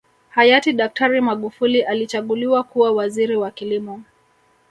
Hayati 0.29 0.73
daktari 0.73 1.21
Magufuli 1.21 1.81
alichaguliwa 1.81 2.63
kuwa 2.63 2.91
Waziri 2.91 3.35
wa 3.35 3.51
kilimo 3.51 4.03